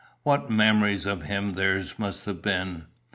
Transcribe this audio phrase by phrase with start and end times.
[0.23, 2.85] What memories of him theirs must have been!